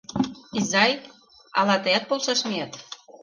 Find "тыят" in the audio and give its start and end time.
1.83-2.03